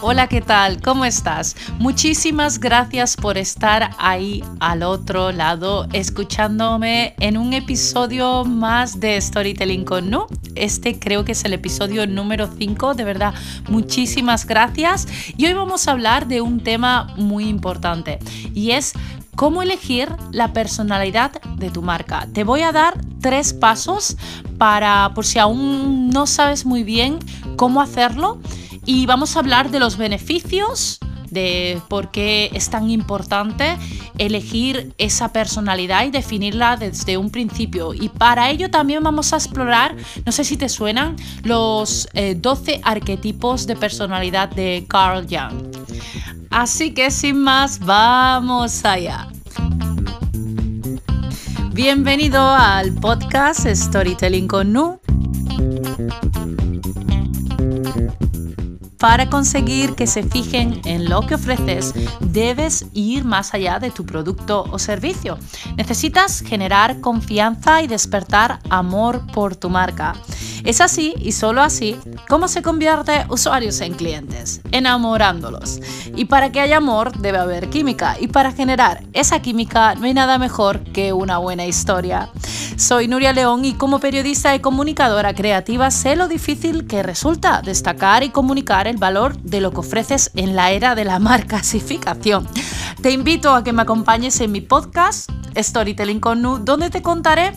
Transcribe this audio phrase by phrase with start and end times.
[0.00, 0.80] Hola, ¿qué tal?
[0.80, 1.56] ¿Cómo estás?
[1.80, 9.84] Muchísimas gracias por estar ahí al otro lado escuchándome en un episodio más de Storytelling
[9.84, 10.26] con Nu.
[10.54, 13.34] Este creo que es el episodio número 5, de verdad,
[13.68, 15.08] muchísimas gracias.
[15.36, 18.20] Y hoy vamos a hablar de un tema muy importante
[18.54, 18.92] y es
[19.34, 22.28] cómo elegir la personalidad de tu marca.
[22.32, 24.16] Te voy a dar tres pasos
[24.58, 27.18] para, por si aún no sabes muy bien
[27.56, 28.38] cómo hacerlo,
[28.88, 30.98] y vamos a hablar de los beneficios
[31.28, 33.76] de por qué es tan importante
[34.16, 37.92] elegir esa personalidad y definirla desde un principio.
[37.92, 39.94] Y para ello también vamos a explorar,
[40.24, 45.70] no sé si te suenan, los 12 eh, arquetipos de personalidad de Carl Jung.
[46.48, 49.28] Así que sin más, vamos allá.
[51.74, 54.98] Bienvenido al podcast Storytelling con Nu
[58.98, 64.04] Para conseguir que se fijen en lo que ofreces, debes ir más allá de tu
[64.04, 65.38] producto o servicio.
[65.76, 70.14] Necesitas generar confianza y despertar amor por tu marca.
[70.68, 71.96] Es así y solo así
[72.28, 75.80] como se convierte usuarios en clientes, enamorándolos.
[76.14, 80.12] Y para que haya amor debe haber química y para generar esa química no hay
[80.12, 82.28] nada mejor que una buena historia.
[82.76, 88.22] Soy Nuria León y como periodista y comunicadora creativa sé lo difícil que resulta destacar
[88.22, 92.46] y comunicar el valor de lo que ofreces en la era de la marcasificación.
[93.00, 97.52] Te invito a que me acompañes en mi podcast Storytelling con Nu, donde te contaré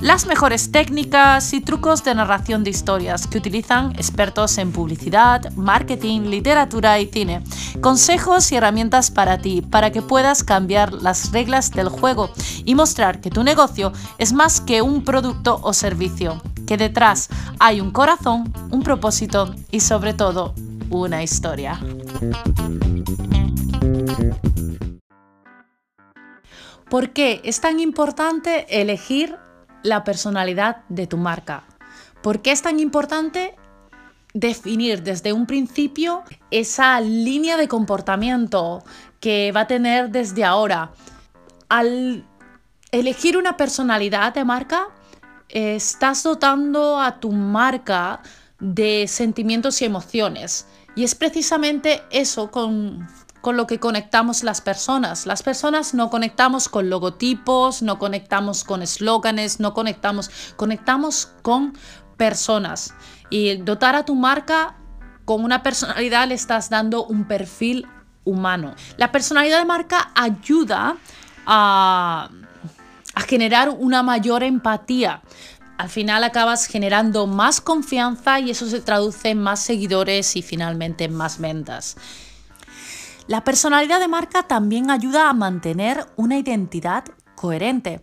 [0.00, 6.22] las mejores técnicas y trucos de narración de historias que utilizan expertos en publicidad, marketing,
[6.22, 7.42] literatura y cine.
[7.80, 12.30] Consejos y herramientas para ti, para que puedas cambiar las reglas del juego
[12.64, 17.80] y mostrar que tu negocio es más que un producto o servicio, que detrás hay
[17.80, 20.54] un corazón, un propósito y sobre todo
[20.90, 21.80] una historia.
[26.90, 29.36] ¿Por qué es tan importante elegir
[29.84, 31.62] la personalidad de tu marca.
[32.22, 33.54] ¿Por qué es tan importante
[34.32, 38.82] definir desde un principio esa línea de comportamiento
[39.20, 40.90] que va a tener desde ahora?
[41.68, 42.26] Al
[42.90, 44.88] elegir una personalidad de marca,
[45.50, 48.22] estás dotando a tu marca
[48.58, 50.66] de sentimientos y emociones.
[50.96, 53.06] Y es precisamente eso con
[53.44, 55.26] con lo que conectamos las personas.
[55.26, 61.76] Las personas no conectamos con logotipos, no conectamos con eslóganes, no conectamos, conectamos con
[62.16, 62.94] personas.
[63.28, 64.76] Y dotar a tu marca
[65.26, 67.86] con una personalidad le estás dando un perfil
[68.24, 68.74] humano.
[68.96, 70.96] La personalidad de marca ayuda
[71.44, 72.30] a,
[73.14, 75.20] a generar una mayor empatía
[75.76, 81.02] al final acabas generando más confianza y eso se traduce en más seguidores y finalmente
[81.02, 81.96] en más ventas.
[83.26, 87.04] La personalidad de marca también ayuda a mantener una identidad
[87.36, 88.02] coherente,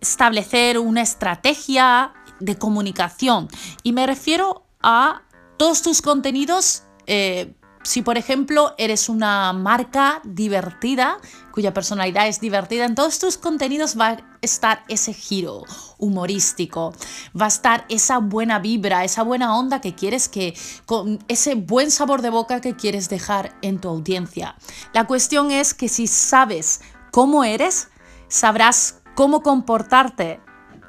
[0.00, 3.48] establecer una estrategia de comunicación.
[3.82, 5.22] Y me refiero a
[5.56, 11.18] todos tus contenidos eh, si por ejemplo eres una marca divertida,
[11.52, 15.62] cuya personalidad es divertida, en todos tus contenidos va a estar ese giro
[15.98, 16.94] humorístico,
[17.38, 20.56] va a estar esa buena vibra, esa buena onda que quieres que,
[20.86, 24.56] con ese buen sabor de boca que quieres dejar en tu audiencia.
[24.94, 26.80] La cuestión es que si sabes
[27.12, 27.88] cómo eres,
[28.28, 30.40] sabrás cómo comportarte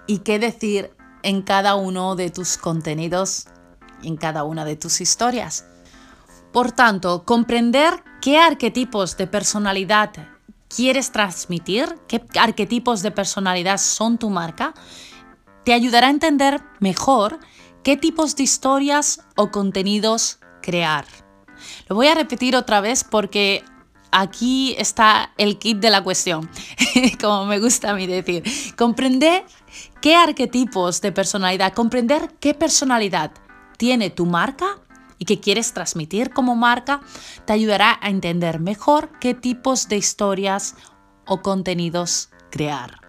[0.07, 3.47] y qué decir en cada uno de tus contenidos,
[4.01, 5.66] en cada una de tus historias.
[6.56, 10.12] Por tanto, comprender qué arquetipos de personalidad
[10.74, 14.74] quieres transmitir, qué arquetipos de personalidad son tu marca,
[15.66, 17.42] te ayudará a entender mejor
[17.84, 21.04] qué tipos de historias o contenidos crear.
[21.90, 23.62] Lo voy a repetir otra vez porque
[24.12, 26.50] aquí está el kit de la cuestión,
[27.22, 28.44] como me gusta a mí decir.
[28.78, 29.44] Comprender
[30.00, 33.34] qué arquetipos de personalidad, comprender qué personalidad
[33.78, 34.80] tiene tu marca
[35.25, 37.02] quieres transmitir como marca,
[37.45, 40.75] te ayudará a entender mejor qué tipos de historias
[41.25, 43.01] o contenidos crear.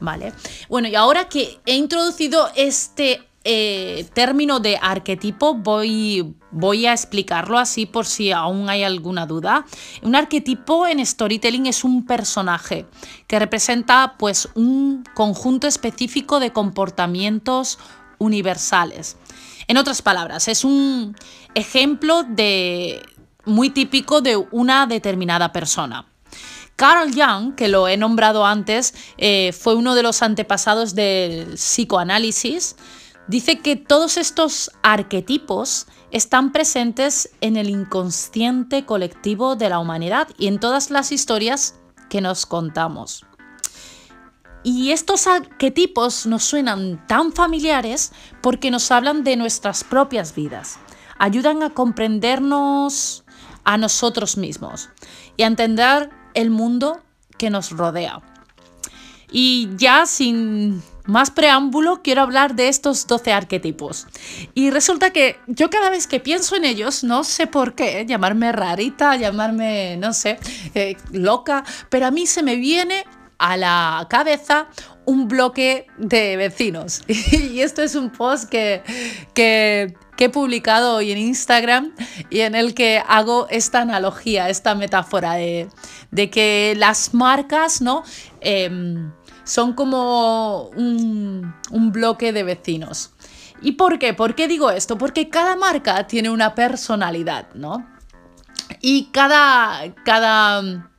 [0.00, 0.32] ¿Vale?
[0.68, 7.58] Bueno, y ahora que he introducido este eh, término de arquetipo, voy, voy a explicarlo
[7.58, 9.64] así por si aún hay alguna duda.
[10.02, 12.86] Un arquetipo en storytelling es un personaje
[13.26, 17.78] que representa pues un conjunto específico de comportamientos
[18.18, 19.16] universales.
[19.70, 21.14] En otras palabras, es un
[21.54, 23.00] ejemplo de,
[23.44, 26.08] muy típico de una determinada persona.
[26.74, 32.74] Carl Jung, que lo he nombrado antes, eh, fue uno de los antepasados del psicoanálisis,
[33.28, 40.48] dice que todos estos arquetipos están presentes en el inconsciente colectivo de la humanidad y
[40.48, 41.76] en todas las historias
[42.08, 43.24] que nos contamos.
[44.62, 48.12] Y estos arquetipos nos suenan tan familiares
[48.42, 50.78] porque nos hablan de nuestras propias vidas,
[51.18, 53.24] ayudan a comprendernos
[53.64, 54.90] a nosotros mismos
[55.36, 57.00] y a entender el mundo
[57.38, 58.20] que nos rodea.
[59.32, 64.06] Y ya sin más preámbulo, quiero hablar de estos 12 arquetipos.
[64.54, 68.52] Y resulta que yo cada vez que pienso en ellos, no sé por qué, llamarme
[68.52, 70.38] rarita, llamarme, no sé,
[70.74, 73.04] eh, loca, pero a mí se me viene
[73.40, 74.68] a la cabeza
[75.06, 77.02] un bloque de vecinos.
[77.08, 78.82] Y esto es un post que,
[79.34, 81.94] que, he publicado hoy en Instagram
[82.28, 85.68] y en el que hago esta analogía, esta metáfora de,
[86.30, 88.04] que las marcas, ¿no?
[88.42, 89.10] Em,
[89.44, 93.14] son como un, un bloque de vecinos.
[93.62, 94.12] ¿Y por qué?
[94.12, 94.98] ¿Por qué digo esto?
[94.98, 97.86] Porque cada marca tiene una personalidad, ¿no?
[98.80, 100.90] Y cada, cada,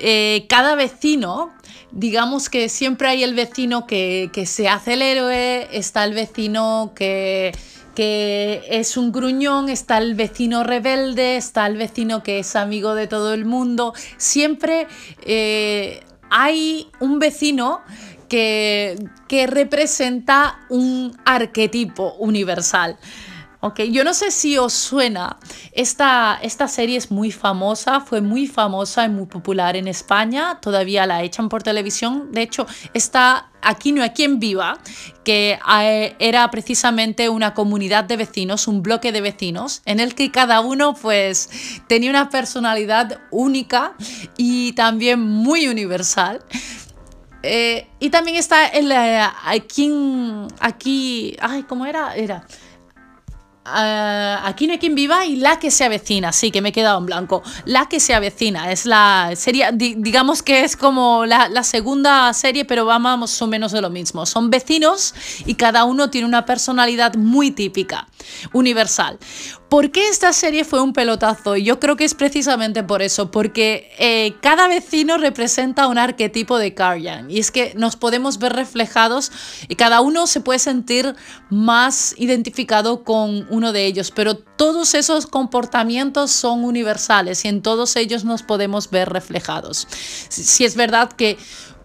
[0.00, 1.52] eh, cada vecino,
[1.92, 6.92] digamos que siempre hay el vecino que, que, se hace el héroe, está el vecino
[6.94, 7.52] que,
[7.94, 13.06] que es un gruñón, está el vecino rebelde, está el vecino que es amigo de
[13.06, 13.92] todo el mundo.
[14.16, 14.86] Siempre
[15.22, 17.82] eh, hay un vecino
[18.28, 18.96] que,
[19.48, 22.96] representa un arquetipo universal.
[23.62, 25.38] Okay, yo no sé si os suena,
[25.72, 31.06] esta, esta serie es muy famosa, fue muy famosa y muy popular en España, todavía
[31.06, 34.78] la echan por televisión, de hecho está Aquí no hay quien viva,
[35.24, 40.30] que eh, era precisamente una comunidad de vecinos, un bloque de vecinos, en el que
[40.30, 41.50] cada uno pues
[41.86, 43.94] tenía una personalidad única
[44.36, 46.42] y también muy universal.
[47.42, 49.90] Eh, y también está el, aquí,
[50.60, 52.14] aquí, ay, ¿cómo era?
[52.14, 52.46] Era
[53.64, 56.98] aquí no hay quien viva y la que se avecina, sí, que me he quedado
[56.98, 57.42] en blanco.
[57.64, 62.86] La que se avecina es la serie, digamos que es como la, segunda serie, pero
[62.86, 64.26] va más o menos de lo mismo.
[64.26, 65.14] Son vecinos
[65.44, 68.08] y cada uno tiene una personalidad muy típica,
[68.52, 69.18] universal.
[69.70, 71.56] ¿Por qué esta serie fue un pelotazo?
[71.56, 76.74] Yo creo que es precisamente por eso, porque eh, cada vecino representa un arquetipo de
[76.74, 77.30] Karjan.
[77.30, 79.30] Y es que nos podemos ver reflejados
[79.68, 81.14] y cada uno se puede sentir
[81.50, 87.94] más identificado con uno de ellos, pero todos esos comportamientos son universales y en todos
[87.94, 89.86] ellos nos podemos ver reflejados.
[90.30, 91.38] Si es verdad que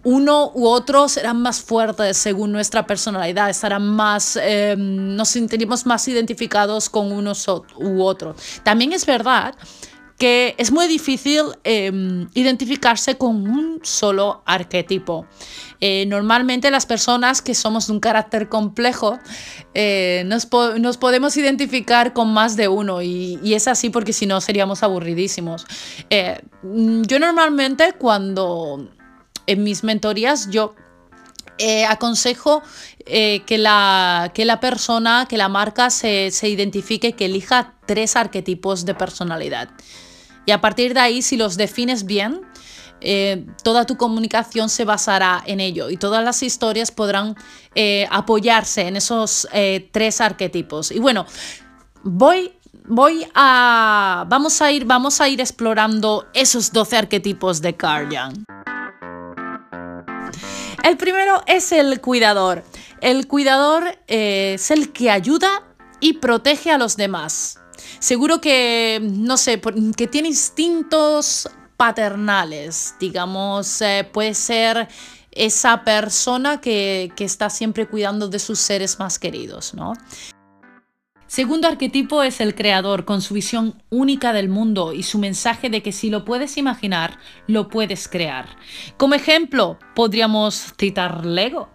[0.06, 6.08] uno u otro serán más fuertes según nuestra personalidad, estarán más, em, nos sentiremos más
[6.08, 8.36] identificados con unos u otros.
[8.64, 9.56] También es verdad
[10.18, 15.26] que es muy difícil em, identificarse con un solo arquetipo.
[15.82, 19.20] Eh, normalmente las personas que somos de un carácter complejo
[19.74, 24.84] eh, nos, podemos identificar con más de uno y, es así porque si no seríamos
[24.84, 25.66] aburridísimos.
[26.10, 28.95] Eh, yo normalmente cuando
[29.48, 30.76] en mis mentorías yo
[31.58, 32.62] eh, aconsejo
[33.06, 38.84] eh, que, la, que la persona, que la marca se, identifique, que elija tres arquetipos
[38.84, 39.70] de personalidad.
[40.46, 42.42] Y a partir de ahí, si los defines bien,
[43.00, 47.36] eh, toda tu comunicación se basará en ello y todas las historias podrán
[48.10, 49.48] apoyarse en esos
[49.92, 50.92] tres arquetipos.
[50.92, 51.26] Y bueno,
[52.04, 52.54] voy
[52.88, 58.55] voy a vamos a ir vamos a ir explorando esos 12 arquetipos de Carl Jung.
[60.86, 62.64] El primero es el cuidador.
[63.02, 65.64] El cuidador eh, es el que ayuda
[66.00, 67.58] y protege a los demás.
[67.98, 69.60] Seguro que, no sé,
[69.98, 74.88] que tiene instintos paternales, digamos, eh, puede ser
[75.32, 79.94] esa persona que, que, está siempre cuidando de sus seres más queridos, ¿no?
[81.28, 85.82] Segundo arquetipo es el creador, con su visión única del mundo y su mensaje de
[85.82, 87.18] que si lo puedes imaginar,
[87.48, 88.58] lo puedes crear.
[88.98, 91.70] Como ejemplo, podríamos citar Lego.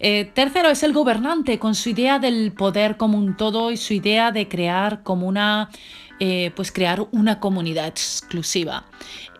[0.00, 3.94] Eh, tercero es el gobernante, con su idea del poder como un todo y su
[3.94, 5.70] idea de crear como una,
[6.18, 8.86] eh, pues crear una comunidad exclusiva.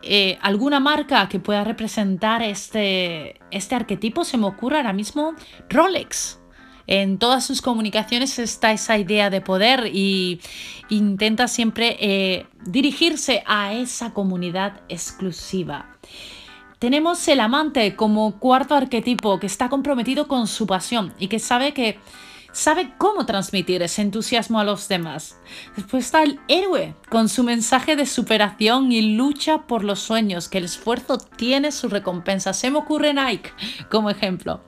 [0.02, 5.34] Eh, alguna marca que pueda representar este, este arquetipo se me ocurre ahora mismo
[5.68, 6.38] Rolex.
[6.86, 10.40] En todas sus comunicaciones está esa idea de poder y
[10.88, 15.86] intenta siempre eh, dirigirse a esa comunidad exclusiva.
[16.78, 21.72] Tenemos el amante como cuarto arquetipo que está comprometido con su pasión y que sabe
[21.72, 21.98] que
[22.56, 25.36] sabe cómo transmitir ese entusiasmo a los demás.
[25.76, 30.58] Después está el héroe, con su mensaje de superación y lucha por los sueños, que
[30.58, 32.54] el esfuerzo tiene su recompensa.
[32.54, 33.52] Se me ocurre Nike
[33.90, 34.62] como ejemplo.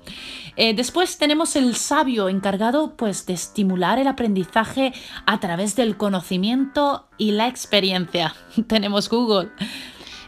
[0.56, 4.92] Eh, después tenemos el sabio, encargado pues de estimular el aprendizaje
[5.24, 8.34] a través del conocimiento y la experiencia.
[8.66, 9.50] tenemos Google.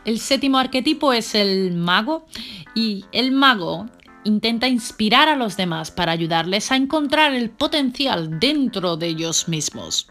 [0.07, 2.26] El séptimo arquetipo es el mago
[2.75, 3.87] y el mago
[4.24, 10.08] intenta inspirar a los demás para ayudarles a encontrar el potencial dentro de ellos mismos.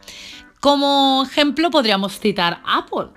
[0.59, 3.09] Como ejemplo podríamos citar Apple.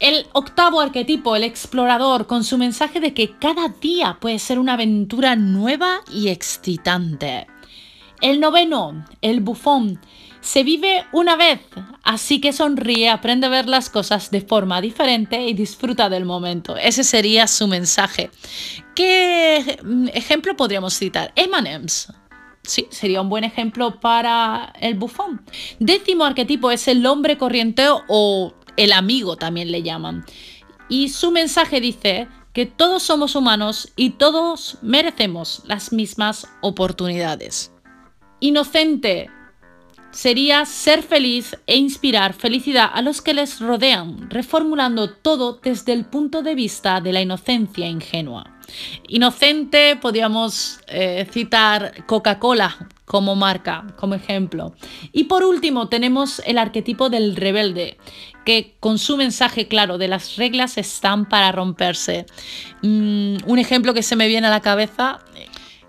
[0.00, 4.74] El octavo arquetipo, el explorador, con su mensaje de que cada día puede ser una
[4.74, 7.46] aventura nueva y excitante.
[8.20, 10.00] El noveno, el bufón,
[10.44, 11.60] se vive una vez,
[12.02, 16.76] así que sonríe, aprende a ver las cosas de forma diferente y disfruta del momento.
[16.76, 18.30] Ese sería su mensaje.
[18.94, 19.78] ¿Qué
[20.12, 21.32] ejemplo podríamos citar?
[21.34, 22.12] Emanems.
[22.62, 25.42] Sí, sería un buen ejemplo para el bufón.
[25.78, 30.26] Décimo arquetipo es el hombre corriente o el amigo también le llaman.
[30.90, 37.72] Y su mensaje dice que todos somos humanos y todos merecemos las mismas oportunidades.
[38.40, 39.30] Inocente,
[40.14, 46.06] sería ser feliz e inspirar felicidad a los que les rodean, reformulando todo desde el
[46.06, 48.56] punto de vista de la inocencia ingenua.
[49.08, 54.74] Inocente, podríamos eh, citar Coca-Cola como marca, como ejemplo.
[55.12, 57.98] Y por último, tenemos el arquetipo del rebelde,
[58.46, 62.24] que con su mensaje claro de las reglas están para romperse.
[62.82, 65.18] Mm, un ejemplo que se me viene a la cabeza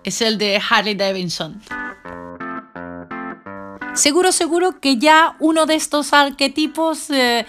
[0.04, 1.62] es el de Harley Davidson.
[3.96, 7.46] Seguro, seguro que ya uno de estos arquetipos eh,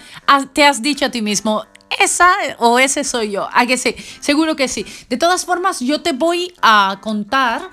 [0.53, 1.65] te has dicho a ti mismo,
[1.99, 3.49] esa o ese soy yo.
[3.51, 3.95] ¿A que sí?
[4.21, 4.85] Seguro que sí.
[5.09, 7.69] De todas formas, yo te voy a contar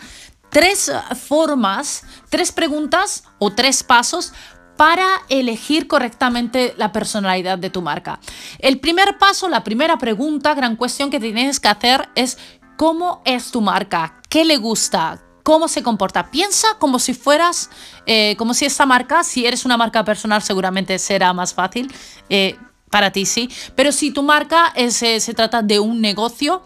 [0.50, 0.90] tres
[1.28, 4.33] formas, tres preguntas o tres pasos
[4.76, 8.19] para elegir correctamente la personalidad de tu marca.
[8.59, 12.38] El primer paso, la primera pregunta, gran cuestión que tienes que hacer es
[12.76, 14.21] ¿cómo es tu marca?
[14.28, 15.23] ¿Qué le gusta?
[15.44, 16.32] Cómo se comporta.
[16.32, 17.70] Piensa como si fueras,
[18.06, 21.92] eh, como si esta marca, si eres una marca personal, seguramente será más fácil.
[22.28, 22.56] Eh,
[22.90, 26.62] para ti sí, pero si tu marca es, eh, se trata de un negocio,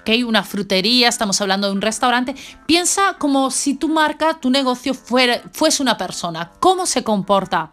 [0.00, 0.22] ¿okay?
[0.22, 2.36] una frutería, estamos hablando de un restaurante,
[2.66, 7.72] piensa como si tu marca, tu negocio fuera, fuese una persona, cómo se comporta.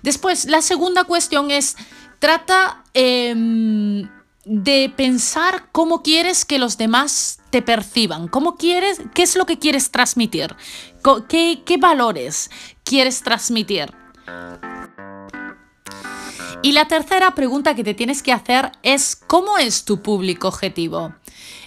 [0.00, 1.76] Después, la segunda cuestión es,
[2.20, 4.08] trata em,
[4.44, 9.58] de pensar cómo quieres que los demás te perciban, cómo quieres, qué es lo que
[9.58, 10.56] quieres transmitir,
[11.28, 12.50] qué, valores
[12.82, 13.92] quieres transmitir.
[16.62, 21.14] Y la tercera pregunta que te tienes que hacer es ¿cómo es tu público objetivo?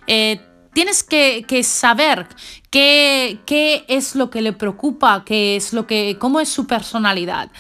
[0.08, 0.42] Eh,
[0.74, 2.28] tienes que, saber
[2.70, 7.52] qué, qué, es lo que le preocupa, qué es lo que, cómo es su personalidad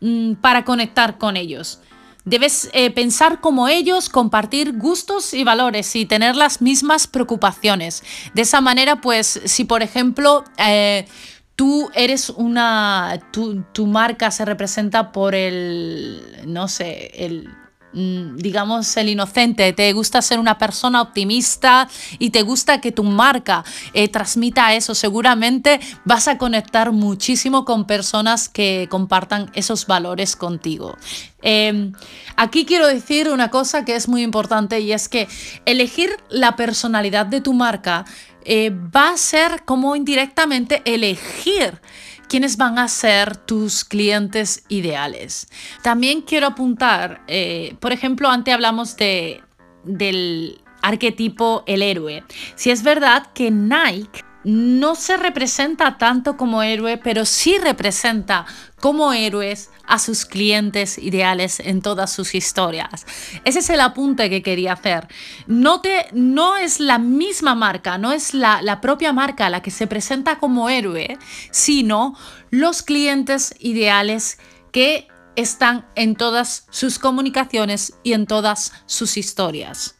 [0.00, 1.80] mm, para conectar con ellos.
[2.26, 8.02] Debes eh, pensar como ellos, compartir gustos y valores y tener las mismas preocupaciones.
[8.34, 11.06] De esa manera, pues, si por ejemplo eh,
[11.54, 17.48] tú eres una, tu, tu marca se representa por el, no sé, el
[17.96, 21.88] digamos, el inocente, te gusta ser una persona optimista
[22.18, 27.86] y te gusta que tu marca eh, transmita eso, seguramente vas a conectar muchísimo con
[27.86, 30.96] personas que compartan esos valores contigo.
[31.40, 31.92] Em,
[32.36, 35.26] aquí quiero decir una cosa que es muy importante y es que
[35.64, 38.04] elegir la personalidad de tu marca
[38.44, 41.80] eh, va a ser como indirectamente elegir
[42.28, 45.48] quiénes van a ser tus clientes ideales.
[45.82, 49.42] También quiero apuntar, eh, por ejemplo, antes hablamos de,
[49.84, 52.24] del arquetipo el héroe.
[52.54, 58.46] Si es verdad que Nike no se representa tanto como héroe, pero sí representa
[58.80, 63.06] como héroes a sus clientes ideales en todas sus historias.
[63.44, 65.08] Ese es el apunte que quería hacer.
[65.48, 69.72] No, te, no es la misma marca, no es la, la propia marca la que
[69.72, 71.18] se presenta como héroe,
[71.50, 72.16] sino
[72.50, 74.38] los clientes ideales
[74.70, 79.96] que están en todas sus comunicaciones y en todas sus historias.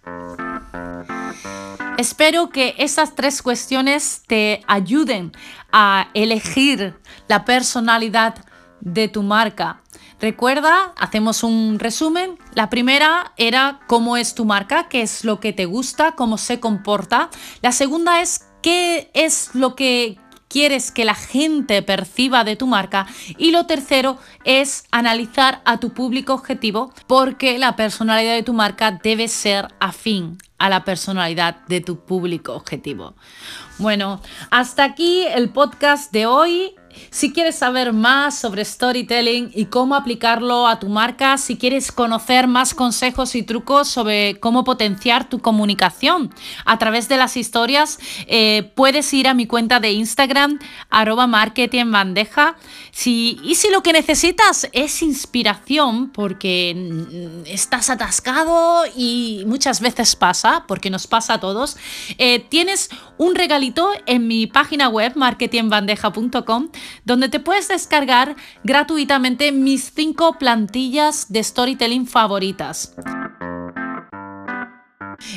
[1.98, 5.32] Espero que estas tres cuestiones te ayuden
[5.72, 6.94] a elegir
[7.26, 8.34] la personalidad
[8.80, 9.80] de tu marca.
[10.20, 12.38] Recuerda, hacemos un resumen.
[12.52, 16.60] La primera era cómo es tu marca, qué es lo que te gusta, cómo se
[16.60, 17.30] comporta.
[17.62, 23.06] La segunda es qué es lo que quieres que la gente perciba de tu marca.
[23.38, 28.90] Y lo tercero es analizar a tu público objetivo porque la personalidad de tu marca
[29.02, 33.14] debe ser afín a la personalidad de tu público objetivo.
[33.78, 34.20] Bueno,
[34.50, 36.74] hasta aquí el podcast de hoy.
[37.10, 42.46] Si quieres saber más sobre storytelling y cómo aplicarlo a tu marca, si quieres conocer
[42.46, 46.34] más consejos y trucos sobre cómo potenciar tu comunicación
[46.64, 50.58] a través de las historias, eh, puedes ir a mi cuenta de Instagram,
[50.90, 52.56] arroba marketing bandeja.
[53.04, 60.90] Y si lo que necesitas es inspiración, porque estás atascado y muchas veces pasa, porque
[60.90, 61.76] nos pasa a todos,
[62.18, 66.68] eh, tienes un regalito en mi página web marketingbandeja.com
[67.04, 72.94] donde te puedes descargar gratuitamente mis cinco plantillas de storytelling favoritas.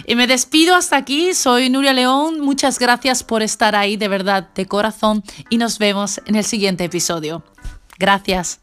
[0.05, 4.49] Y me despido hasta aquí, soy Nuria León, muchas gracias por estar ahí de verdad,
[4.53, 7.43] de corazón, y nos vemos en el siguiente episodio.
[7.97, 8.61] Gracias.